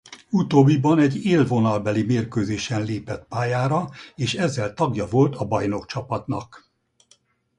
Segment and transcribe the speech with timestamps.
[0.29, 6.71] Utóbbiban egy élvonalbeli mérkőzésen lépett pályára és ezzel tagja volt a bajnokcsapatnak.